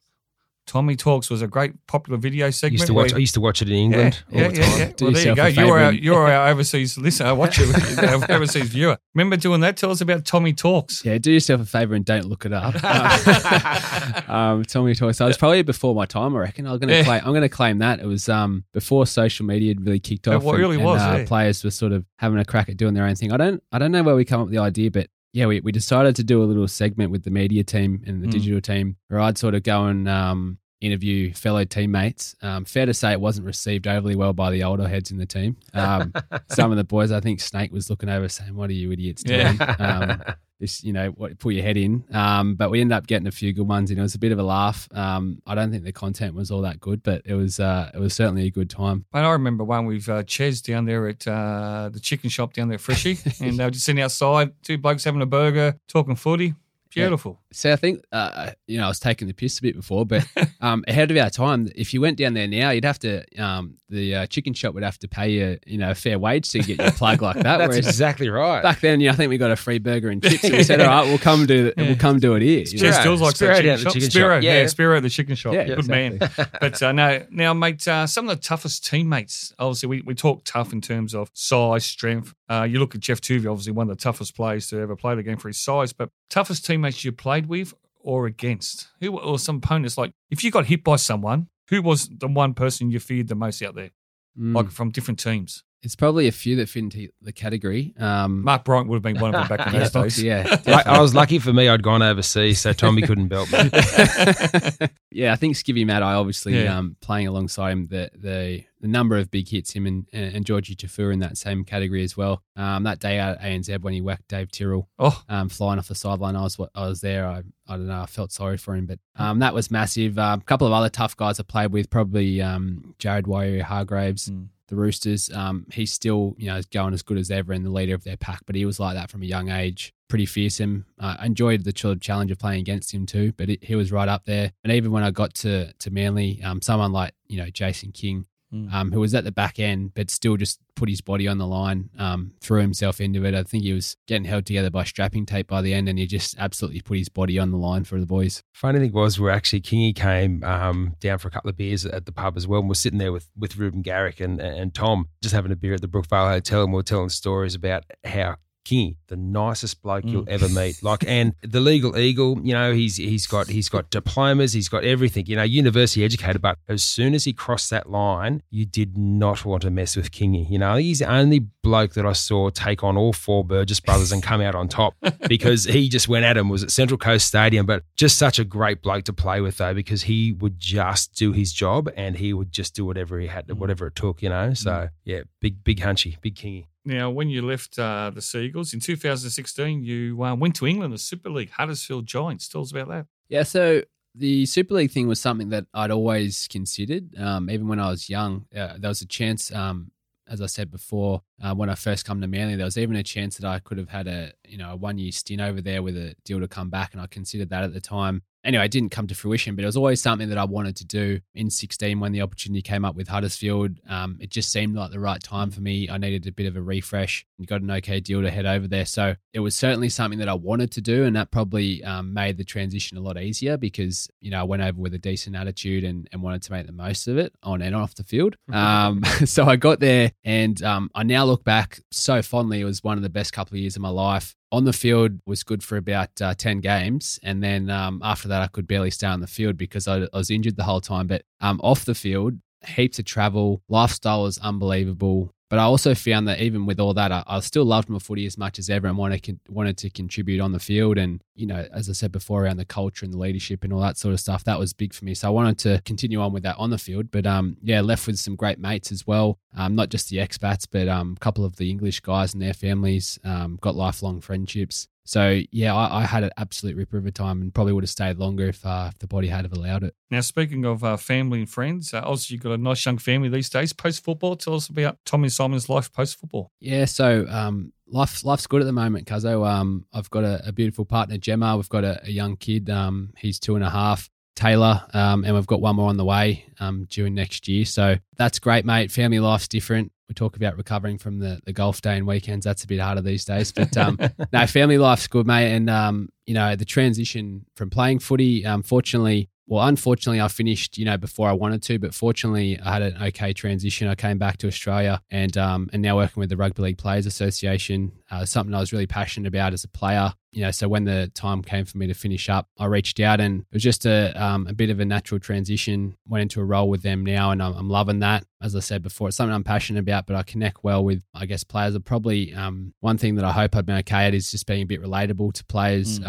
[0.66, 2.80] Tommy Talks was a great popular video segment.
[2.80, 4.92] Used to watch, I used to watch it in England yeah, yeah, Yeah, yeah.
[4.98, 5.46] Well, there you go.
[5.46, 7.64] You're our, you're our overseas listener, watcher,
[7.98, 8.96] our overseas viewer.
[9.14, 9.76] Remember doing that?
[9.76, 11.04] Tell us about Tommy Talks.
[11.04, 12.74] Yeah, do yourself a favour and don't look it up.
[14.28, 15.18] um, Tommy Talks.
[15.18, 16.66] So it was probably before my time, I reckon.
[16.66, 19.68] I'm going to claim, I'm going to claim that it was um, before social media
[19.68, 20.42] had really kicked off.
[20.42, 21.02] It really and, was.
[21.02, 23.32] And, uh, Players were sort of having a crack at doing their own thing.
[23.32, 25.60] I don't I don't know where we come up with the idea, but yeah, we,
[25.60, 28.30] we decided to do a little segment with the media team and the mm.
[28.30, 32.36] digital team where I'd sort of go and um, interview fellow teammates.
[32.42, 35.26] Um, fair to say it wasn't received overly well by the older heads in the
[35.26, 35.56] team.
[35.72, 36.12] Um,
[36.50, 39.22] some of the boys, I think Snake was looking over saying, "What are you idiots
[39.22, 39.76] doing?" Yeah.
[39.78, 42.04] Um, this, you know, what, put your head in.
[42.12, 44.32] Um, but we ended up getting a few good ones, and it was a bit
[44.32, 44.88] of a laugh.
[44.92, 47.98] Um, I don't think the content was all that good, but it was uh, it
[47.98, 49.04] was certainly a good time.
[49.12, 52.68] And I remember one with uh, Ches down there at uh, the chicken shop down
[52.68, 56.16] there at Freshie, and they were just sitting outside, two blokes having a burger, talking
[56.16, 56.54] footy.
[56.90, 57.40] Beautiful.
[57.40, 57.43] Yeah.
[57.54, 60.26] So I think uh, you know I was taking the piss a bit before, but
[60.60, 63.78] um, ahead of our time, if you went down there now, you'd have to um,
[63.88, 66.58] the uh, chicken shop would have to pay you you know a fair wage to
[66.58, 67.58] get your plug like that.
[67.58, 68.62] That's exactly right.
[68.62, 70.44] Back then, yeah, I think we got a free burger and chips.
[70.44, 71.84] And we said, all right, we'll come do yeah.
[71.86, 72.66] we'll come do it here.
[72.66, 73.92] Spiro, still like Spiro, chicken shop.
[73.92, 74.42] chicken Spiro, shop.
[74.42, 74.60] Yeah.
[74.60, 75.54] yeah, Spiro, the chicken shop.
[75.54, 76.18] Yeah, Good exactly.
[76.18, 76.48] man.
[76.60, 79.54] but uh, no, now, mate, uh, some of the toughest teammates.
[79.58, 82.34] Obviously, we, we talk tough in terms of size, strength.
[82.48, 85.14] Uh, you look at Geoff Toovey, obviously one of the toughest players to ever play
[85.14, 85.92] the game for his size.
[85.92, 88.88] But toughest teammates you played with or against?
[89.00, 89.98] Who or some opponents?
[89.98, 93.34] Like if you got hit by someone, who was the one person you feared the
[93.34, 93.90] most out there?
[94.38, 94.54] Mm.
[94.54, 95.64] Like from different teams.
[95.84, 97.94] It's probably a few that fit into the category.
[97.98, 100.22] Um, Mark Bryant would have been one of them back in those days.
[100.22, 101.68] Yeah, I, I, was lucky for me.
[101.68, 103.58] I'd gone overseas, so Tommy couldn't belt me.
[105.10, 106.78] yeah, I think Skivvy Matt, I obviously yeah.
[106.78, 107.86] um, playing alongside him.
[107.88, 111.64] The the the number of big hits, him and and Georgie Taufua in that same
[111.64, 112.42] category as well.
[112.56, 115.22] Um, that day out at ANZ when he whacked Dave Tyrrell, oh.
[115.28, 117.26] um, flying off the sideline, I was I was there.
[117.26, 118.00] I I don't know.
[118.00, 120.18] I felt sorry for him, but um, that was massive.
[120.18, 124.30] Uh, a couple of other tough guys I played with, probably um, Jared Waerea-Hargreaves.
[124.30, 125.30] Mm the Roosters.
[125.30, 128.16] Um, he's still, you know, going as good as ever and the leader of their
[128.16, 129.92] pack, but he was like that from a young age.
[130.08, 130.86] Pretty fearsome.
[130.98, 134.08] Uh, I enjoyed the challenge of playing against him too, but it, he was right
[134.08, 134.52] up there.
[134.62, 138.26] And even when I got to to Manly, um, someone like you know Jason King,
[138.54, 138.72] mm.
[138.72, 141.46] um, who was at the back end, but still just put his body on the
[141.46, 143.34] line, um, threw himself into it.
[143.34, 146.06] I think he was getting held together by strapping tape by the end, and he
[146.06, 148.42] just absolutely put his body on the line for the boys.
[148.52, 152.06] Funny thing was, we're actually Kingy came um, down for a couple of beers at
[152.06, 155.08] the pub as well, and we're sitting there with with Reuben Garrick and and Tom,
[155.22, 158.96] just having a beer at the Brookvale Hotel, and we're telling stories about how Kingy,
[159.08, 160.12] the nicest bloke mm.
[160.12, 160.82] you'll ever meet.
[160.82, 164.84] Like, and the legal eagle, you know, he's he's got he's got diplomas, he's got
[164.84, 166.40] everything, you know, university educated.
[166.40, 170.10] But as soon as he crossed that line, you did not want to mess with
[170.10, 170.48] Kingy.
[170.48, 174.12] You know, he's the only bloke that I saw take on all four Burgess brothers
[174.12, 174.94] and come out on top
[175.28, 176.48] because he just went at him.
[176.48, 179.74] Was at Central Coast Stadium, but just such a great bloke to play with though,
[179.74, 183.46] because he would just do his job and he would just do whatever he had
[183.48, 183.58] to, mm.
[183.58, 184.22] whatever it took.
[184.22, 184.90] You know, so mm.
[185.04, 186.66] yeah, big big hunchy, big Kingy.
[186.84, 190.98] Now, when you left uh, the Seagulls in 2016, you uh, went to England, the
[190.98, 192.48] Super League, Huddersfield Giants.
[192.48, 193.06] Tell us about that.
[193.28, 193.82] Yeah, so
[194.14, 197.16] the Super League thing was something that I'd always considered.
[197.18, 199.92] Um, even when I was young, uh, there was a chance, um,
[200.28, 203.02] as I said before, uh, when I first come to Manly, there was even a
[203.02, 205.82] chance that I could have had a you know a one year stint over there
[205.82, 208.70] with a deal to come back, and I considered that at the time anyway, it
[208.70, 211.50] didn't come to fruition, but it was always something that I wanted to do in
[211.50, 213.78] 16 when the opportunity came up with Huddersfield.
[213.88, 215.88] Um, it just seemed like the right time for me.
[215.88, 218.68] I needed a bit of a refresh and got an okay deal to head over
[218.68, 218.84] there.
[218.84, 221.04] So it was certainly something that I wanted to do.
[221.04, 224.62] And that probably um, made the transition a lot easier because, you know, I went
[224.62, 227.62] over with a decent attitude and, and wanted to make the most of it on
[227.62, 228.36] and off the field.
[228.54, 232.60] Um, so I got there and um, I now look back so fondly.
[232.60, 235.18] It was one of the best couple of years of my life on the field
[235.26, 237.18] was good for about uh, 10 games.
[237.22, 240.08] And then um, after that, I could barely stay on the field because I, I
[240.16, 241.08] was injured the whole time.
[241.08, 245.33] But um, off the field, heaps of travel, lifestyle was unbelievable.
[245.50, 248.26] But I also found that even with all that, I, I still loved my footy
[248.26, 250.98] as much as ever and wanted, wanted to contribute on the field.
[250.98, 253.80] And, you know, as I said before, around the culture and the leadership and all
[253.80, 255.14] that sort of stuff, that was big for me.
[255.14, 257.10] So I wanted to continue on with that on the field.
[257.10, 259.38] But um, yeah, left with some great mates as well.
[259.56, 262.54] Um, not just the expats, but um, a couple of the English guys and their
[262.54, 263.18] families.
[263.22, 264.88] Um, got lifelong friendships.
[265.04, 267.90] So yeah, I, I, had an absolute ripper of a time, and probably would have
[267.90, 269.94] stayed longer if, uh, if the body had have allowed it.
[270.10, 273.28] Now, speaking of uh, family and friends, uh, obviously you've got a nice young family
[273.28, 273.72] these days.
[273.72, 276.50] Post football, tell us about Tommy Simon's life post football.
[276.60, 279.46] Yeah, so um, life life's good at the moment, Cuzzo.
[279.46, 281.56] Um, I've got a, a, beautiful partner, Gemma.
[281.56, 282.70] We've got a, a young kid.
[282.70, 284.08] Um, he's two and a half.
[284.34, 287.64] Taylor, um, and we've got one more on the way um, during next year.
[287.64, 288.90] So that's great, mate.
[288.90, 292.44] Family life's different we talk about recovering from the, the golf day and weekends.
[292.44, 293.52] That's a bit harder these days.
[293.52, 293.98] But um,
[294.32, 295.54] no, family life's good, mate.
[295.54, 300.78] And, um, you know, the transition from playing footy, um, fortunately, well, unfortunately, I finished,
[300.78, 303.88] you know, before I wanted to, but fortunately, I had an okay transition.
[303.88, 307.04] I came back to Australia and um, and now working with the Rugby League Players
[307.04, 310.14] Association, uh, something I was really passionate about as a player.
[310.32, 313.20] You know, so when the time came for me to finish up, I reached out
[313.20, 315.96] and it was just a um, a bit of a natural transition.
[316.08, 318.24] Went into a role with them now, and I'm, I'm, loving that.
[318.40, 321.26] As I said before, it's something I'm passionate about, but I connect well with, I
[321.26, 321.76] guess, players.
[321.76, 324.62] Are probably um, one thing that I hope I've been okay at is just being
[324.62, 326.00] a bit relatable to players.
[326.00, 326.06] Mm.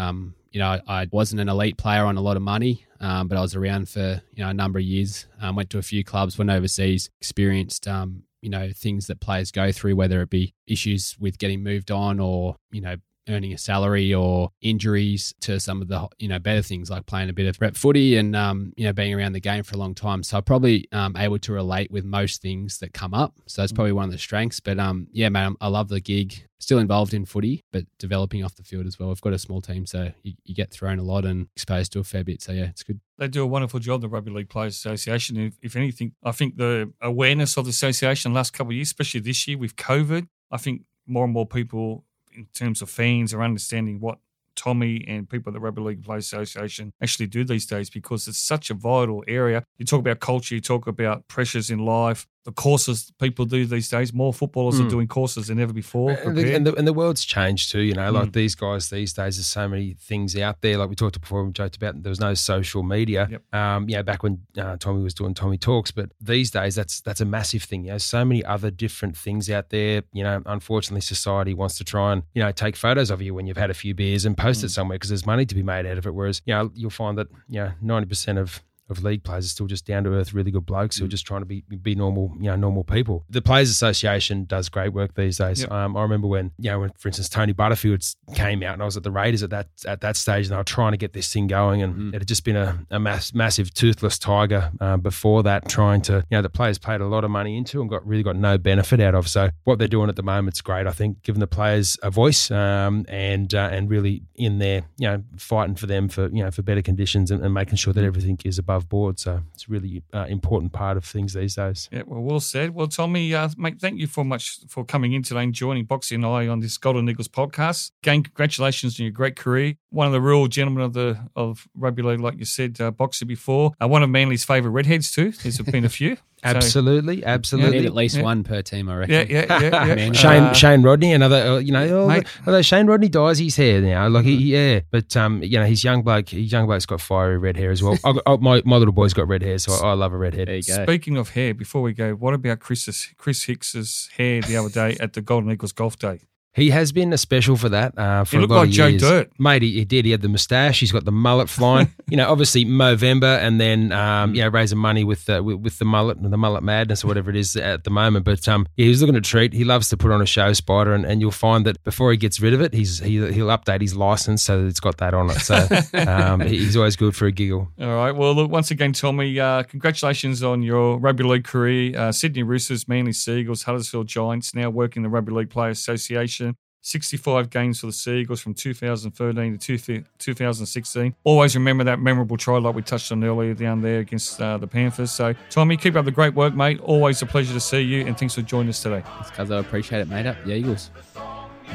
[0.56, 3.42] You know, I wasn't an elite player on a lot of money, um, but I
[3.42, 5.26] was around for you know a number of years.
[5.38, 9.50] Um, went to a few clubs, went overseas, experienced um, you know things that players
[9.50, 12.96] go through, whether it be issues with getting moved on or you know
[13.28, 17.28] earning a salary or injuries to some of the you know better things like playing
[17.28, 19.78] a bit of rep footy and um, you know being around the game for a
[19.78, 20.22] long time.
[20.22, 23.34] So I'm probably um, able to relate with most things that come up.
[23.46, 24.60] So that's probably one of the strengths.
[24.60, 26.46] But um, yeah, man, I love the gig.
[26.58, 29.10] Still involved in footy, but developing off the field as well.
[29.10, 31.98] We've got a small team, so you, you get thrown a lot and exposed to
[32.00, 32.40] a fair bit.
[32.40, 32.98] So yeah, it's good.
[33.18, 35.36] They do a wonderful job, the Rugby League Players Association.
[35.36, 39.20] If, if anything, I think the awareness of the association last couple of years, especially
[39.20, 42.04] this year with COVID, I think more and more people
[42.36, 44.18] in terms of fans or understanding what
[44.54, 48.38] Tommy and people at the Rugby League Players Association actually do these days because it's
[48.38, 49.62] such a vital area.
[49.78, 53.88] You talk about culture, you talk about pressures in life, the courses people do these
[53.88, 54.14] days.
[54.14, 54.80] More footballers mm.
[54.80, 54.88] are hmm.
[54.90, 56.12] doing courses than ever before.
[56.12, 57.80] And the, and the, and the, world's changed too.
[57.80, 58.34] You know, like mm.
[58.34, 60.78] these guys these days, there's so many things out there.
[60.78, 63.26] Like we talked before, we joked about there was no social media.
[63.28, 63.54] Yep.
[63.54, 67.20] Um, yeah, back when uh, Tommy was doing Tommy Talks, but these days that's that's
[67.20, 67.84] a massive thing.
[67.84, 70.04] You know, so many other different things out there.
[70.12, 73.48] You know, unfortunately, society wants to try and you know take photos of you when
[73.48, 74.64] you've had a few beers and post mm.
[74.64, 76.14] it somewhere because there's money to be made out of it.
[76.14, 79.48] Whereas you know you'll find that you know ninety percent of of league players are
[79.48, 81.00] still just down to earth, really good blokes mm.
[81.00, 81.12] who are mm.
[81.12, 83.24] just trying to be be normal, you know, normal people.
[83.30, 85.62] The Players Association does great work these days.
[85.62, 85.72] Yep.
[85.72, 88.84] Um, I remember when, you know, when for instance Tony Butterfield came out, and I
[88.84, 91.12] was at the Raiders at that at that stage, and they were trying to get
[91.12, 92.08] this thing going, and mm.
[92.14, 96.24] it had just been a, a mass, massive toothless tiger um, before that, trying to,
[96.30, 98.58] you know, the players paid a lot of money into and got really got no
[98.58, 99.28] benefit out of.
[99.28, 100.86] So what they're doing at the moment is great.
[100.86, 105.08] I think giving the players a voice um, and uh, and really in there, you
[105.08, 108.02] know, fighting for them for you know for better conditions and, and making sure that
[108.02, 108.06] mm.
[108.06, 109.18] everything is above board.
[109.18, 111.88] So it's a really uh, important part of things these days.
[111.92, 112.74] Yeah, well, well said.
[112.74, 116.12] Well, Tommy, uh, mate, thank you for much for coming in today and joining Boxy
[116.12, 117.92] and I on this Golden Eagles podcast.
[118.02, 119.74] Again, congratulations on your great career.
[119.90, 123.26] One of the real gentlemen of the of rugby league, like you said, uh, Boxy
[123.26, 123.72] before.
[123.82, 125.32] Uh, one of Manly's favourite redheads too.
[125.32, 126.16] There's been a few.
[126.44, 127.80] Absolutely, so, absolutely.
[127.80, 128.22] Need at least yeah.
[128.22, 129.14] one per team, I reckon.
[129.14, 129.94] Yeah, yeah, yeah.
[129.94, 130.12] yeah.
[130.12, 133.80] Shane uh, Shane Rodney, another, uh, you know, although, although, Shane Rodney dyes his hair
[133.80, 137.00] now, like he, yeah, but um, you know, his young bloke, his young bloke's got
[137.00, 137.98] fiery red hair as well.
[138.04, 140.34] I, I, my my little boy's got red hair, so I, I love a red
[140.34, 140.62] hair.
[140.62, 144.96] Speaking of hair, before we go, what about Chris's Chris Hicks's hair the other day
[145.00, 146.20] at the Golden Eagles Golf Day?
[146.56, 147.96] He has been a special for that.
[147.98, 149.60] Uh, for he looked like Joe Dirt, mate.
[149.60, 150.06] He, he, did.
[150.06, 150.80] He had the moustache.
[150.80, 151.92] He's got the mullet flying.
[152.08, 155.78] you know, obviously Movember, and then um, you know raising money with the with, with,
[155.78, 158.24] the mullet and the mullet madness or whatever it is at the moment.
[158.24, 159.52] But um, yeah, he's looking to treat.
[159.52, 162.16] He loves to put on a show, Spider, and, and you'll find that before he
[162.16, 165.12] gets rid of it, he's he, he'll update his license so that it's got that
[165.12, 165.40] on it.
[165.40, 165.68] So
[166.10, 167.68] um, he's always good for a giggle.
[167.78, 168.12] All right.
[168.12, 171.98] Well, look, once again, Tommy, uh, congratulations on your rugby league career.
[171.98, 176.45] Uh, Sydney Roosters, Manly Sea Eagles, Huddersfield Giants, now working the Rugby League Players Association.
[176.82, 181.14] 65 games for the Sea Eagles from 2013 to 2016.
[181.24, 184.66] Always remember that memorable try like we touched on earlier down there against uh, the
[184.66, 185.10] Panthers.
[185.10, 186.80] So, Tommy, keep up the great work, mate.
[186.80, 189.02] Always a pleasure to see you, and thanks for joining us today.
[189.20, 190.26] It's because I appreciate it, mate.
[190.26, 190.90] Up, yeah, Eagles.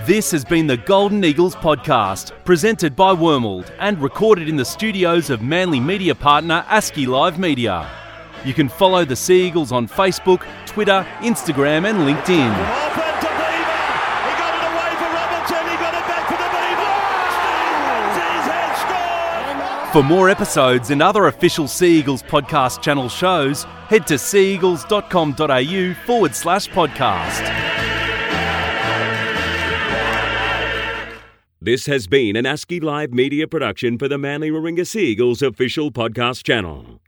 [0.06, 5.30] This has been the Golden Eagles podcast, presented by Wormald and recorded in the studios
[5.30, 7.90] of Manly media partner ASCII Live Media.
[8.46, 13.11] You can follow the Sea Eagles on Facebook, Twitter, Instagram, and LinkedIn.
[19.92, 26.34] For more episodes and other official Sea Eagles podcast channel shows, head to seaeagles.com.au forward
[26.34, 27.42] slash podcast.
[31.60, 35.92] This has been an ASCII Live media production for the Manly Warringah Sea Eagles official
[35.92, 37.02] podcast channel.